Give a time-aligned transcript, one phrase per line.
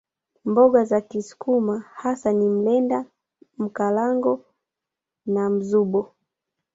[0.45, 3.05] Mboga za kisukuma hasa ni mlenda
[3.57, 4.45] Mkalango
[5.25, 6.11] na mzubo